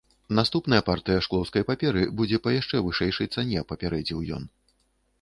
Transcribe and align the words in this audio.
Наступнай 0.37 0.81
партыя 0.87 1.17
шклоўскай 1.25 1.67
паперы 1.69 2.03
будзе 2.21 2.41
па 2.47 2.57
яшчэ 2.59 2.83
вышэйшай 2.89 3.33
цане, 3.39 3.67
папярэдзіў 3.75 4.29
ён. 4.41 4.53